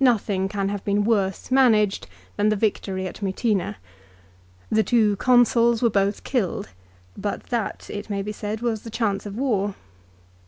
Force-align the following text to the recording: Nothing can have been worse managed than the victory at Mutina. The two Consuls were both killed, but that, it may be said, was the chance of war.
Nothing 0.00 0.48
can 0.48 0.68
have 0.70 0.84
been 0.84 1.04
worse 1.04 1.52
managed 1.52 2.08
than 2.34 2.48
the 2.48 2.56
victory 2.56 3.06
at 3.06 3.22
Mutina. 3.22 3.76
The 4.68 4.82
two 4.82 5.14
Consuls 5.14 5.80
were 5.80 5.90
both 5.90 6.24
killed, 6.24 6.70
but 7.16 7.44
that, 7.50 7.88
it 7.88 8.10
may 8.10 8.22
be 8.22 8.32
said, 8.32 8.62
was 8.62 8.82
the 8.82 8.90
chance 8.90 9.26
of 9.26 9.36
war. 9.36 9.76